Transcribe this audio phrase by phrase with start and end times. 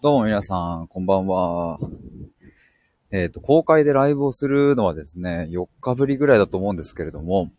[0.00, 1.80] どうも皆さん、こんばんは。
[3.10, 7.50] えっ、と、公開でライブをするのはですね、4日ぶりぐらいだと思うんですけれども、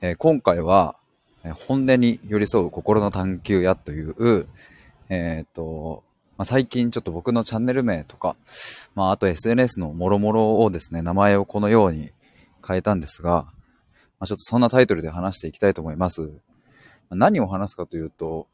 [0.00, 0.96] えー今回は、
[1.44, 4.48] えー本音に寄り添う心の探求やという、
[5.08, 6.02] えっ、と、
[6.36, 8.34] まあ、最近ちょっと僕のチャンネル名とか、
[8.96, 12.10] まあ、あと SNS のもろもろをですね、名前をこのように
[12.66, 13.46] 変えたんですが、
[14.18, 16.28] まあ、ちょっとそんなタイトルで話していきたいと思います。
[17.08, 18.48] 何を話すかというと、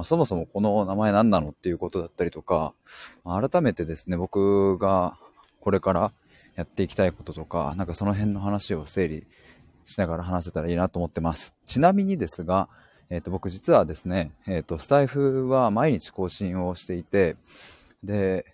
[0.00, 2.72] まあ、そもそもこの名前何なのっていうことだったりとか、
[3.22, 5.18] まあ改めてですね、僕が
[5.60, 6.10] これから
[6.56, 9.26] やっていきたいこととか、なんかその辺の話を整理
[9.84, 11.54] しながら話せたらいいなと思ってます。
[11.66, 12.70] ちなみにですが、
[13.10, 17.36] えっ、と、僕実はですね、えっ、と、スタイフは毎日更新をしていて、
[18.02, 18.46] で、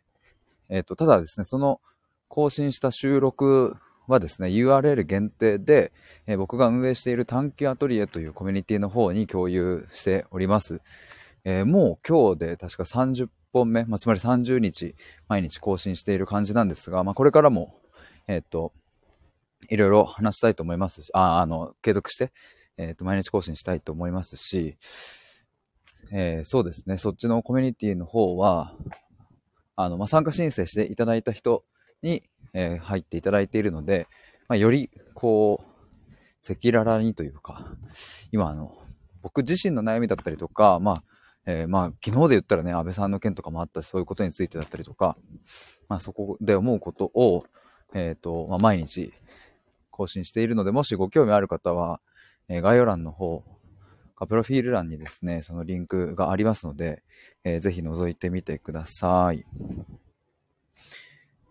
[0.68, 1.80] えっ、と、ただですね、その
[2.26, 3.76] 更新した収録
[4.08, 5.92] はですね、URL 限定で、
[6.26, 10.80] え僕が運営している探求アトリエというコミュニティの方に共有しております。
[11.48, 14.96] えーもう今日で確か30本目、まあ、つまり30日
[15.28, 17.78] 毎日更新している感じなんですが、まあ、これからも、
[18.26, 18.72] えーっと、
[19.68, 22.32] いろいろ話したいと思いますし、あ、あの、継続して、
[22.76, 24.76] えーっと、毎日更新したいと思いますし、
[26.10, 28.74] えそうですね、そっちのコミュニティの方は、
[29.76, 31.64] あの、まあ、参加申請していただいた人
[32.02, 34.08] に、え入っていただいているので、
[34.48, 37.76] まあ、より、こう、赤裸々にというか、
[38.32, 38.76] 今、あの、
[39.22, 41.15] 僕自身の悩みだったりとか、まあ、
[41.46, 45.16] えーまあ、昨日で言ったらね、安倍さんの件とかもあったし、そういうことについてだったりとか、
[45.88, 47.44] まあ、そこで思うことを、
[47.94, 49.12] えっ、と、まあ、毎日
[49.90, 52.00] 更新しているので、もしご興味ある方は、
[52.48, 53.44] えー概要欄の方
[54.16, 57.02] か、プロフィール欄にですね、そのリンクがありますので、
[57.44, 59.44] えーぜひ覗いてみてください。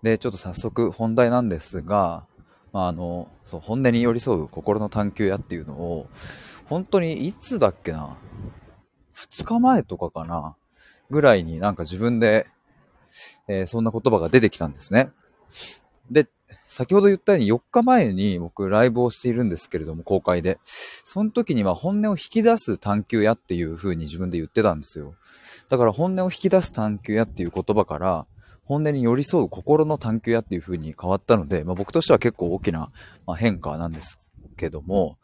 [0.04, 2.26] で、ちょっと早速本題なんですが、
[2.74, 6.10] まあ、あの、そう、本音に寄り添う心の探求やっていうのを、
[6.66, 8.18] 本当にいつだっけな
[9.36, 10.56] 2日前とかかな
[11.10, 12.48] ぐらいになんか自分で、
[13.48, 15.10] えーそんな言葉が出てきたんですね。
[16.12, 16.28] で、
[16.68, 20.60] 先ほど言ったように4日前に僕ライブをしているんですけれども、公開で。
[20.66, 25.16] その時には本音を引き出す探求やっていう風に自分で言ってたんですよ。
[25.70, 28.28] だから本音を引き出す探求やっていう言葉から、
[28.66, 32.90] 本音に寄り添う心の探求やっていう風に変わったので、まあ、僕としては結構大きな、
[33.38, 34.18] 変化なんです
[34.58, 35.18] けども、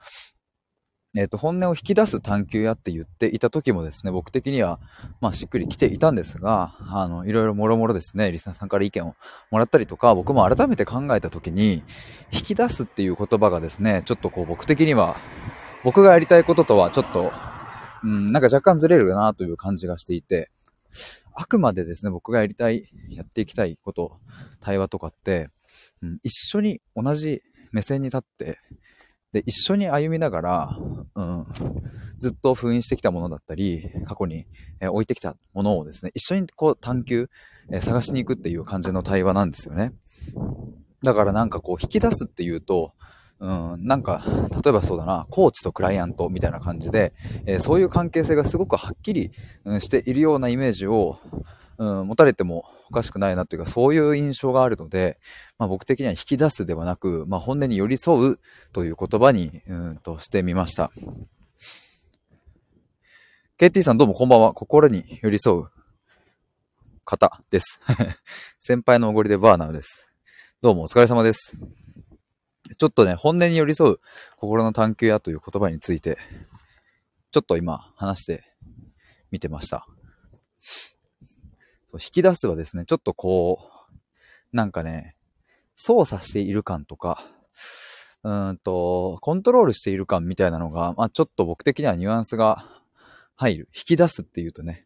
[1.16, 4.79] えっ、と、本音を引き出す探求やって言っていた時もですね、僕的には、
[5.19, 9.16] まあ、しっくりきていたんですが、あの、いろいろもろもろですね、リスナーさんから意見を
[9.49, 11.83] もらったりとか、僕も改めて考えた時に、
[12.31, 15.17] 引き出すっていう言葉がですね、ちょっとこう僕的には、
[15.83, 17.33] 僕がやりたいこととはちょっと、
[18.03, 20.49] うん、なんか若干ずれるなという感じがしていて、
[21.33, 24.13] あくまでですね、僕がやりたい、やっていきたいこと、
[24.61, 25.47] 対話とかって、
[26.01, 27.41] うん、一緒に同じ
[27.73, 28.59] 目線に立って、
[29.31, 30.78] で、一緒に歩みながら、
[31.16, 31.46] うん、
[32.19, 34.46] ずっと封印してきたものだったり、過去に、
[34.80, 37.30] えー置いてきたものをですね、一緒にこう探求、
[37.72, 39.94] えー探しに行くっていう感じの対話なんですよね。
[41.03, 42.94] だからなんかこう引き出すっていうと、
[43.40, 44.24] うん、なんか、
[44.64, 47.14] 例えばそうだな、コーチとクライアントみたいな感じで、
[47.46, 49.31] えーそういう関係性がすごくはっきり、
[49.66, 51.20] うんしているようなイメージを、
[51.81, 55.18] うん、持たれてもおかしくないなというか、そういう印象があるので、
[55.58, 58.40] まあ、僕的には引き出すではなく、まあ、本音に寄り添う
[58.72, 60.91] という言葉に、うんとしてみました。
[63.58, 64.53] KT さんどうもこんばんは。
[64.53, 65.70] 心に寄り添う
[67.03, 67.80] 方です。
[68.62, 70.08] 先輩のおごりでバーナーです。
[70.62, 71.58] どうもお疲れ様です。
[72.78, 73.97] ちょっとね、本音に寄り添う
[74.38, 76.20] 心の探求やという言葉について、
[77.31, 78.44] ちょっと今話して
[79.31, 79.88] みてました。
[81.91, 83.59] そう引き出すはですね、ちょっとこ
[83.91, 85.16] う、なんかね、
[85.75, 87.24] 操作している感とか、
[88.24, 92.66] うんと、コントロールしている感みたいなのが、まあちょっと僕的にはニュアンスが
[93.35, 93.69] 入る。
[93.75, 94.85] 引き出すっていうとね、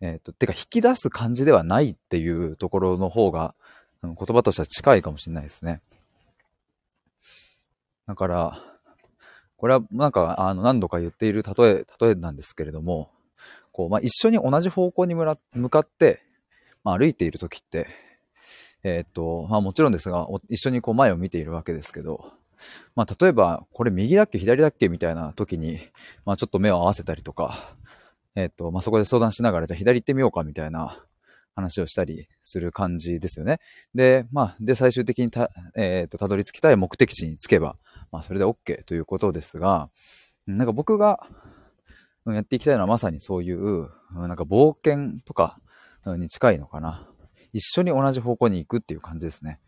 [0.00, 3.54] えっ、と、てか引き出す感じではないっていうところの方が、
[4.02, 5.80] うん言葉としては近いかもしれないですね。
[8.08, 8.60] だから、
[9.56, 13.12] これはなんか、あの、何度か言っている例え、例えなんですけれども、
[13.72, 16.22] こう、まあ、一緒に同じ方向に向かって、
[16.84, 17.88] まあ、歩いている時って、
[18.84, 22.32] えーっと、まあ、もちろんですが、一緒にこう前を見ているわけですけど、
[22.94, 25.78] まあ、例えば、これ右だっけ左だっけみたいな時に、
[26.24, 27.74] まあ、ちょっと目を合わせたりとか、
[28.34, 31.04] えっと、まあ、そこで相談しながら、じゃあ左行ってみようかみたいな
[31.54, 33.60] 話をしたりする感じですよね。
[33.94, 37.74] で、まあ、で、最終的にた、えーっと、たどり着きたい目的地に着けば、
[38.10, 39.90] まあ、それで OK ということですが、
[40.46, 41.20] なんか僕が
[42.26, 45.58] やっていきたいのはまさにそういう、なんか冒険とか
[46.06, 47.08] に近いのかな。
[47.52, 49.60] 一緒に同じ方向に行くっていう感じですね。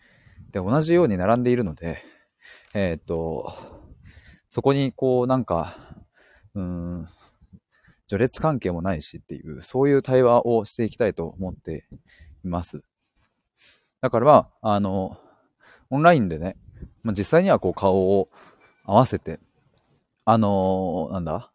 [0.52, 2.02] で、同じように並んでいるので、
[2.72, 3.52] えーっと、
[4.48, 5.76] そこにこうなんか、
[6.54, 7.08] うん、
[8.08, 11.86] 序列関係もないしっていう、そういう対話をしていきたいと思って
[12.44, 12.82] います。
[14.00, 15.18] だからまあ、あの、
[15.90, 16.56] オンラインでね、
[17.02, 18.28] まあ、実際にはこう顔を
[18.84, 19.40] 合わせて、
[20.24, 21.50] あのー、なんだ、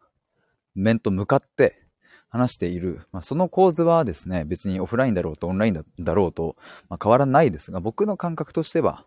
[0.76, 1.78] 面と向かって
[2.30, 6.56] 話している、まあ、その構図はですね、別にオフラインだろうとオンラインだろうと、
[6.88, 9.06] まあ、変わらないですが、僕の感覚としては、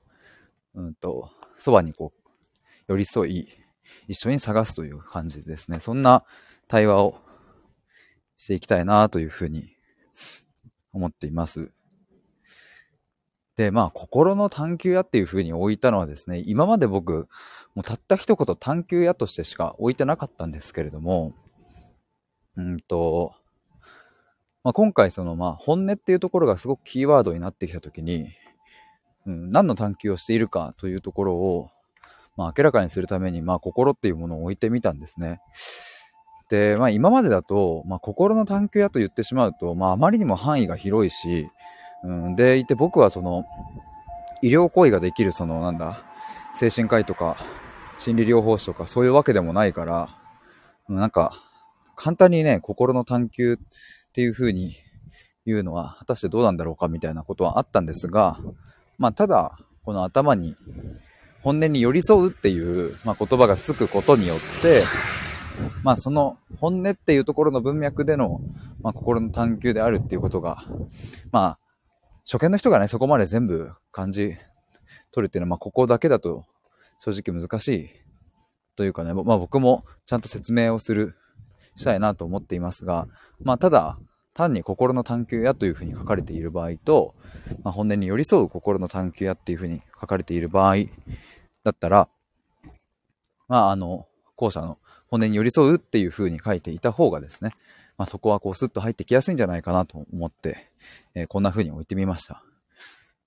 [0.74, 2.30] うんと、そばにこう、
[2.88, 3.48] 寄り添い、
[4.08, 5.78] 一緒に探すという感じですね。
[5.78, 6.24] そんな
[6.66, 7.16] 対話を
[8.36, 9.76] していきたいなというふうに
[10.92, 11.70] 思っています。
[13.56, 17.28] で、まあ、心の探求屋っていうふうに置いたのはですね、今まで僕、
[17.74, 21.34] もうたった一言探求屋としてしか置いてなかったんですけれども、
[22.56, 23.34] うんと、
[24.64, 28.28] まあ、今回そのまあ本音っていうところがすごくキーワードになってきたときに、
[29.26, 31.70] うん、何の探求をしているかというところを、
[32.36, 35.40] まあ、明らかにするために、まあ、心っていうものを置いてみたんですね。
[36.50, 41.48] で、まあ、今までだと、まあ、心の探求やと言ってしまうと、まあ、あまりにも範囲が広いし、
[42.04, 43.44] うん、でいて僕はその、
[44.42, 46.02] 医療行為ができる、その、なんだ、
[46.54, 47.36] 精神科医とか、
[47.96, 50.08] 心理療法士とか、そういうわけでもないから、
[50.88, 51.32] なんか、
[52.02, 53.58] 簡単にね、心の探求っ
[54.12, 54.74] ていう風に
[55.46, 58.40] 言うのは、果たしてどうなんだろうかみたいなことはあったんですが、
[58.98, 60.56] まあ、ただ、この頭に、
[61.42, 64.82] 本音に寄り添うっていう、まあ、言葉がつくことによって、
[65.84, 68.40] まあ、その本音っていうところの文脈での、
[68.80, 70.64] まあ、心の探求であるっていうことが、
[71.30, 71.58] まあ、
[72.26, 74.34] 初見の人がね、そこまで全部感じ
[75.12, 76.46] 取るっていうのは、まあ、ここだけだと
[76.98, 77.90] 正直難しい
[78.74, 81.16] というかね、まあ、僕もちゃんと説明をする、
[81.76, 83.08] したいなと思っていますが、
[83.42, 83.98] まあ、ただ、
[84.34, 87.14] 単に心の探求やというふうに書かれている場合と、
[87.62, 90.76] まあ、本音に寄り添う心の探求やっていうふうに書かれている場合
[91.64, 92.08] だったら、
[93.48, 94.78] まあ、あの、後者の
[95.08, 97.54] 骨に寄り添うっていう風に書いていた方がですね、
[97.98, 100.70] まあ、そこはこうスッと入ってきやすいんじゃないかなと思って、
[101.14, 102.42] えー、こんな風に置いてみました。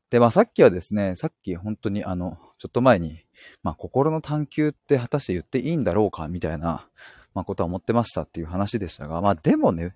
[0.10, 3.26] で、まあさっきはですね、さっき本当にあの、ちょっと前に、
[3.64, 6.88] まあ心の探求って果たして言っていいんだろうかみたいな、
[7.36, 9.94] まあことは思ってましたっていう話でしたが、まあでもね、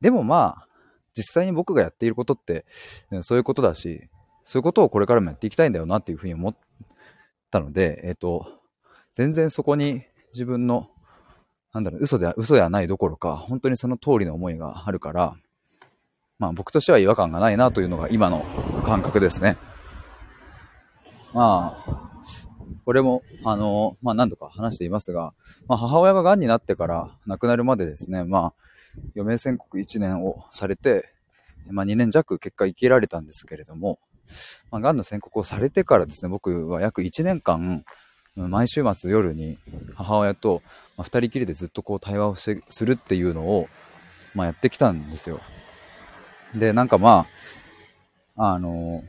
[0.00, 0.66] でもまあ、
[1.14, 2.64] 実際に僕がやっていることって、
[3.20, 4.08] そういうことだし、
[4.44, 6.56] そういうことをこれからもやっていきたいんだよなっていうふうに思っ
[7.50, 8.46] たので、えっ、ー、と、
[9.14, 10.02] 全然そこに
[10.32, 10.88] 自分の、
[11.74, 15.36] なんだろう、嘘では、嘘ではないどころか、本当にその通りの思いがあるから、
[16.38, 18.44] まあ僕としては違和感がないなというのが今の
[18.84, 19.56] 感覚ですね。
[21.34, 22.11] まあ、
[22.84, 25.34] これも、あの、まあ何度か話していますが、
[25.68, 28.54] まあ母親が癌になってから亡くなるまでですね、まあ、
[29.16, 31.08] 余命宣告1年をされて、
[31.70, 33.98] まあ2年弱結果生きられたんですけれども、
[34.70, 37.84] まあ、癌の宣告をされてからですね、僕は約1年間、
[38.34, 39.58] 毎週末夜に
[39.94, 40.62] 母親と
[40.96, 43.68] 2人きりでずっとこう対話をするっていうのを、
[44.34, 45.40] まあ、やってきたんですよ。
[46.54, 47.26] で、なんかま
[48.36, 49.04] あ、あの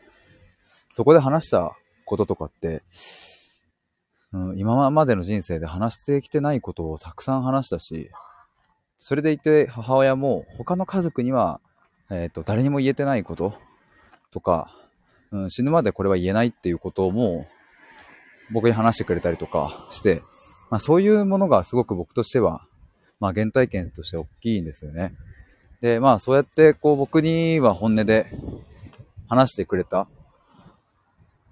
[0.93, 1.75] そこで話した
[2.05, 2.83] こととかって、
[4.33, 8.09] うん、今までの人生で話してきてないことをたくさん話したし、
[8.97, 11.62] それでいて母親も他の家族には、
[12.09, 13.53] えっ、ー、と、誰にも言えてないこと
[14.31, 14.71] とか、
[15.31, 17.47] うん、死ぬまでこれは言えないっていうことも
[18.51, 20.21] 僕に話してくれたりとかして、
[20.69, 22.65] まあそういうものがすごく僕としては、
[23.19, 25.13] まあ原体験として大きいんですよね。
[25.81, 28.27] で、まあそうやってこう僕には本音で
[29.28, 30.07] 話してくれた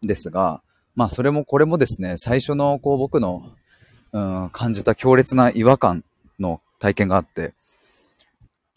[0.04, 0.62] んですが、
[0.96, 3.44] まあそれもこれもですね、最初のこう僕の、
[4.12, 6.04] うん、感じた強烈な違和感
[6.40, 7.54] の体験があって、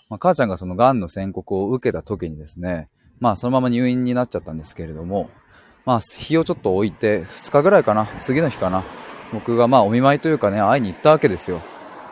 [0.09, 2.89] まあ、母ちゃんがその癌の宣告を受けた時にですね、
[3.21, 5.31] まあそのまま入院になっちゃったんですけれども、
[5.85, 8.85] まあ日をちょっと置いて、2日ぐらいかな、次の日かな、
[9.33, 11.63] 僕がまあお見舞いというかね、会いに行ったわけですよ。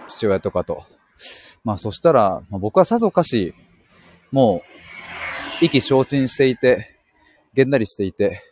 [0.06, 0.84] 父親とかと。
[1.64, 3.54] まあそしたら、まあ、僕はさぞかし、
[4.32, 4.62] も
[5.60, 6.98] う、意気消沈していて、
[7.54, 8.42] げんなりしていて、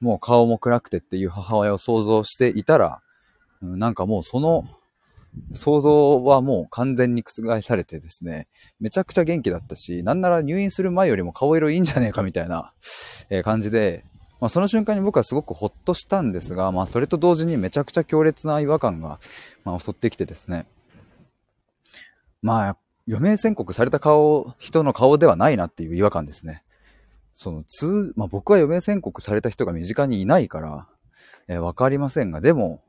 [0.00, 3.00] もう顔も暗くてっていう母親を想像していたら、
[3.62, 4.64] なんかもうその
[5.52, 8.48] 想像はもう完全に覆されてですね、
[8.80, 12.72] めちゃくちゃ元気だったし、なんなら入院する前よりも顔色いいんじゃねえかみたいな、
[13.42, 14.04] 感じで、
[14.40, 19.18] まあ、その瞬間に僕はすごくほっとしたんですが、まあ、それと同時にめちゃくちゃ強烈な違和感が、
[19.64, 20.66] まあ、襲ってきてですね、
[22.42, 22.76] まあ、
[23.08, 26.62] 余命宣告された顔、人の顔ではないなっていう違和感ですね。
[27.34, 30.88] その、通、まあ、僕は余命宣告された人が身近にいないから、
[31.48, 32.82] えー、わかりませんが、でも、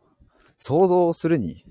[0.58, 1.66] 想像するに、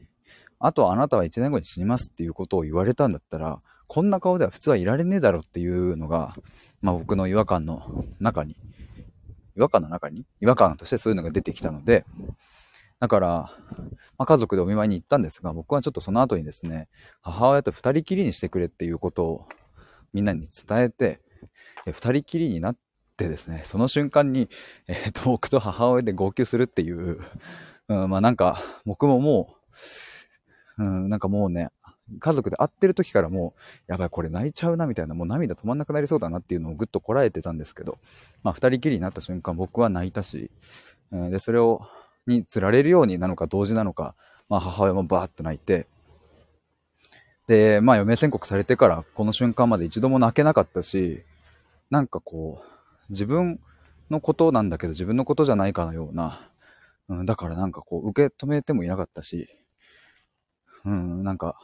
[0.59, 6.35] あとあなたは1年後に死にますっていうことを言われたんだったら、こんな顔では普通はいられねえだろうっていうのが、
[6.81, 8.57] まあ僕の違和感の中に、
[9.57, 12.05] 違和感の中に違和感としてそういうのが出てきたので、
[12.99, 13.29] だから、
[14.17, 16.89] まあ、家族でお見舞いに行ったんですが、僕はちょっとその後にですね、
[17.21, 19.49] 母親と二人きりにしてくれっていうことを
[20.13, 21.21] みんなに伝えて、
[21.87, 22.77] え二人きりになっ
[23.17, 24.49] てですね、その瞬間に、
[24.87, 27.21] えー、と、僕と母親で号泣するっていう、
[27.89, 29.55] うん、まあなんか、僕もも
[30.79, 31.71] う、うん、なんかもうね、
[32.19, 33.55] 家族で会ってる時からも
[33.89, 37.99] う、やばい、これ泣いちゃうなみたいな、もう涙止まんなくなりそうだなっていうのをぐっとこらえてたんですけど、
[38.43, 40.51] まあ二人きりになった瞬間僕は泣いたし、
[41.13, 41.83] うん、で、それを、
[42.27, 44.15] に釣られるようになのか同時なのか、
[44.49, 45.87] まあ母親もバーッと泣いて、
[47.47, 51.23] で、まあ余命宣告されてからこの瞬間まで一度も泣けなかったし、
[51.91, 53.61] なんかこう、自分
[54.11, 56.51] のことなんだけど自分のことじゃないかのような、
[57.09, 59.49] うん、だからなんかこう受け止めてもいなかったし、
[60.85, 61.57] うん、なんか、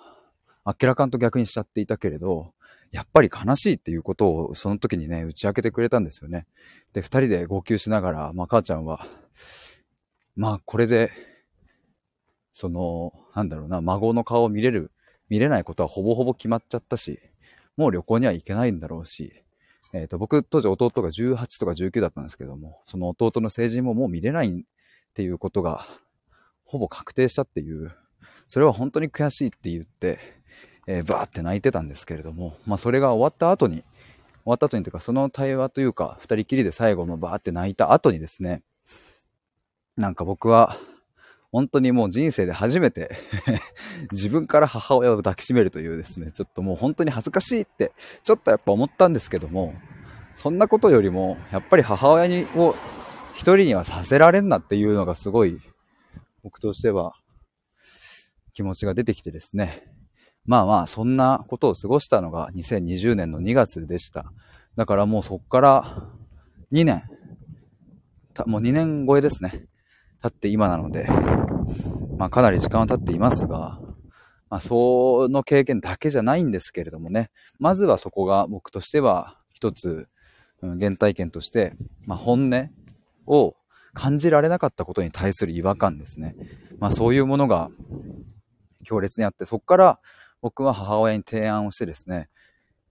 [0.65, 2.53] あっけらかんと逆にしちゃっていたけれど、
[2.91, 6.47] やっぱり悲しいっていうことをその時にね、打ち明けてくれたんですよね。
[6.93, 9.07] で、二人で号泣しながら、まあ母ちゃんは、
[10.37, 11.12] まあこれで、
[12.53, 14.91] その、なんだろうな、孫の顔を見れる、
[15.29, 17.21] 見れないことはほぼほぼ決まっちゃったし、
[17.77, 19.45] もう旅行には行けないんだろうし、
[19.92, 24.62] えっ、ー、と、僕当時弟が18とか19だったんですけども、その弟の成人ももう見れないっ
[25.14, 25.87] ていうことが、
[26.64, 27.92] ほぼ確定したっていう、
[28.47, 30.18] それは本当に悔しいって言って、
[30.87, 33.85] えー、バーって泣いてたんですけれども、まあそれが終わった後に、終
[34.47, 38.62] わった後にというか、その対話というか、二人きりで最後もバーって泣いた後にですね、
[39.97, 40.76] なんか僕は、
[41.52, 43.16] 本当にもう人生で初めて
[44.12, 47.92] 自分から母親を抱きしめるというですね、ちょっともう本当に恥ずかしいって、
[48.23, 49.75] ちょっとやっぱ思ったんですけども、
[50.35, 52.75] そんなことよりも、やっぱり母親にを
[53.35, 55.61] 一人にはさせられんなっていうのがすごい、
[56.42, 57.14] 僕としては
[58.52, 59.85] 気持ちが出てきてですね。
[60.47, 64.33] まあまあ、そんなことを過ごしたのが2020年の2月でした。
[64.76, 66.09] だからもうそっから
[66.73, 67.02] 2年、
[68.47, 69.66] もう2年超えですね。
[70.23, 71.09] 経って今なので、
[72.19, 73.81] まあかなり時間は経っていますが、
[74.49, 80.07] まあその経験だけじゃないんですけれどもね、まずはそこが僕としては一つ、
[80.62, 81.75] うん、原体験として、
[82.07, 82.71] まあ本音
[83.27, 83.55] を
[83.93, 86.35] 感じられなかったことに対する違和感ですね。
[86.79, 87.71] まあそういうものが
[88.85, 90.00] 強烈にあって、そこから
[90.41, 92.30] 僕は母親に提案をしてですね、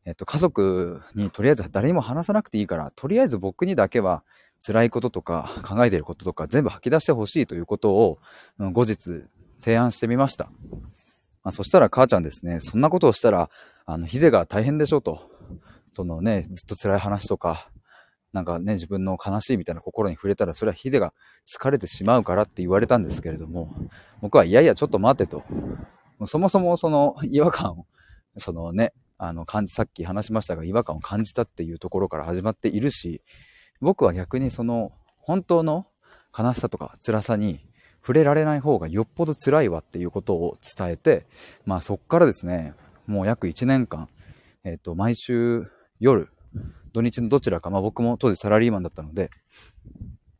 [0.09, 4.23] えっと、家族にとりあえず誰にも話さなくていいから、とりあえず僕にだけは
[4.59, 8.17] 辛いこととか考えていることとか全部吐き出してほしいということを、
[8.57, 9.23] うん、後日
[9.61, 10.45] 提案してみました。
[11.43, 13.51] まあ、そしたら母ちゃんですね、そんなことをしたら、
[13.85, 15.29] あの、ヒデが大変でしょうと。
[15.93, 17.69] そのね、ずっと辛い話とか、
[18.33, 21.13] なんかね、自分の悲しいみたいな心に触れたら、それはヒデが
[21.47, 23.75] 疲れてしまうからって言われたんですけれども、
[24.21, 25.43] 僕はいやいや、ちょっと待てと。
[26.25, 27.85] そもそもその違和感を、
[28.37, 33.21] そのね、あの、感じ、さっき話しましたが、違和感を感じたっていうところから始まっているし、
[33.81, 35.85] 僕は逆にその本当の
[36.38, 37.59] 悲しさとか辛さに
[38.01, 41.27] 触れられない方がよっぽど辛いわっていうことを伝えて、
[41.65, 42.73] まあそっからですね、
[43.07, 44.07] もう約1年間、
[44.63, 45.67] えっ、ー、と、毎週
[45.99, 46.29] 夜、
[46.93, 49.31] 土日のどちらか、まあ僕も当時サラリーマンだったので、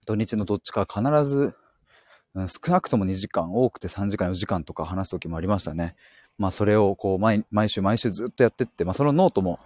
[0.05, 1.53] 土日のどっちか必ず、
[2.33, 5.95] 少なくとも2時間、多くて3時間、4時間とか話す時もありましたね。
[6.39, 9.60] まあそれをこう毎毎週毎週ずっとやってって、まあそのノートも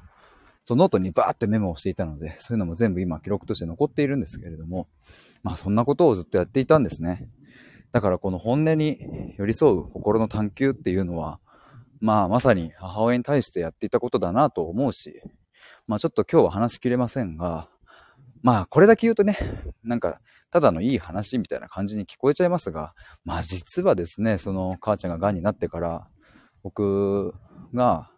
[0.66, 4.88] そのノートにバーってメモをしていたので、そういうのも全部今記録として残っているんですけれども、
[5.44, 7.30] まあそんなことをずっとやっていたんですね。
[7.92, 8.98] だからこの本音に
[9.38, 11.40] 寄り添う心の探求っていうのは、
[12.00, 15.22] まあまさに母親に対してやっていたことだなと思うし、
[15.86, 17.70] まあちょっと今日は話しきれませんが、
[18.42, 19.38] まあこれだけ言うとね、
[19.84, 22.94] なんかただのいい話みたいな感じに聞こえちゃいますが、
[23.26, 26.08] まあ実はですね、その母ちゃんが癌になってから、
[26.64, 27.36] 僕
[27.74, 28.10] が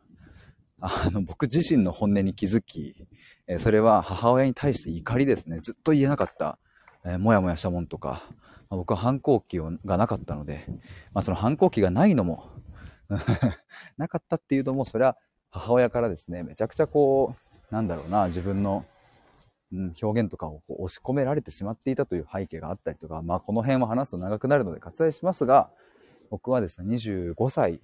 [0.88, 3.08] あの、僕自身の本音に気づき、
[3.48, 5.60] えそれは母親に対して怒りですね。
[5.60, 6.60] ずっと言えなかった、
[7.04, 8.24] えー、もやもやしたもんとか、
[8.70, 10.66] まあ、僕は反抗期をがなかったので、
[11.14, 12.50] まあ、その反抗期がないのも
[13.98, 15.18] なかったっていうのも、それは
[15.50, 17.36] 母親からですね、めちゃくちゃこ
[17.72, 18.86] う、なんだろうな、自分の、
[19.72, 25.72] うん、表現とかをこう押し込められてしまっていたという背景があったりとか、まあこの辺は話すと長くなるので割愛しますが、
[26.30, 27.82] 僕はですね、25歳、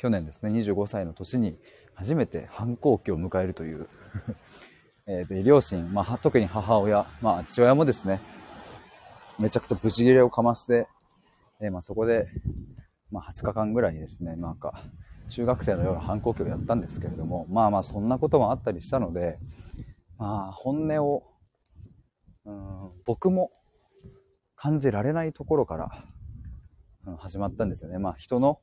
[0.00, 1.58] 去年ですね、25歳の年に
[1.92, 3.86] 初めて反抗期を迎えるという
[5.06, 8.18] えと両親、まあ、特に母親、まあ、父親もですね、
[9.38, 10.88] めちゃくちゃブチギレをかまして、
[11.60, 12.28] え、まあ、そこで、
[13.10, 14.84] まあ、20日間ぐらいですね、なんか、
[15.28, 19.38] 中学生のような反抗期をやったんですけれども、まあまあ、そんなこともあったりしたので、
[20.16, 21.24] まあ、本音を、
[22.46, 23.50] うん、僕も
[24.56, 25.90] 感じられないところから、
[27.06, 27.98] うん、始まったんですよね。
[27.98, 28.60] まあ、人の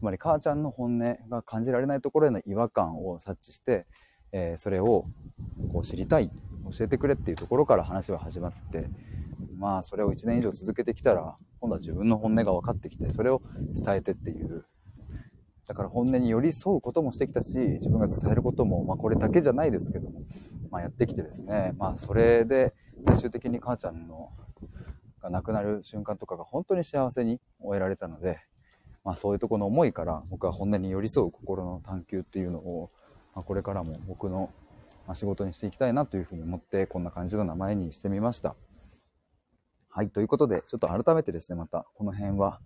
[0.00, 3.86] つまり母ちゃんの本音が感じられないところへの違和感を察知して、
[4.32, 5.06] えー、それを
[5.72, 6.30] こう知りたい
[6.76, 8.88] 教えてくれっていうところから話は始まって
[9.56, 14.64] まあそれを1年以上続けてきたら今度は自分の本音が分かってきて、それを伝えてっていう。
[15.68, 20.22] だから本音に寄り添うこともしてきたし、自分が伝えることも、まあこれだけじゃないですけども、
[20.70, 24.30] まあやってきてですね、まあそれで最終的に母ちゃんの
[25.22, 28.40] が亡くなる瞬間とかが本当に幸せに終えられたので、
[29.04, 32.90] まあそういうとこの思いから僕は本音に寄り添う心の探求っていうのを、
[33.34, 34.50] まあ、これからも僕の
[35.14, 38.54] 仕事にしていきたいなというふうに思ってこんな感じの名前にしてみました。
[39.92, 40.10] はい。
[40.10, 42.60] ということで、ちょっと改めてですね、またこの辺は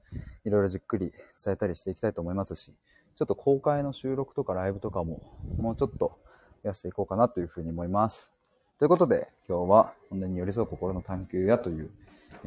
[0.44, 1.12] いろいろじっくり
[1.42, 2.74] 伝えたりしていきたいと思いますし、
[3.16, 5.22] ちょっと公開の収録とかライブとかも
[5.56, 6.18] もうちょっと
[6.62, 8.30] 増やしていこうかなというふうに思います。
[8.78, 11.90] ということで、今日は本音に寄り添う心の探求やという、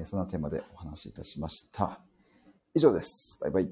[0.04, 2.00] そんなテーマでお話しいたしました。
[2.74, 3.38] 以上です。
[3.42, 3.72] バイバイ。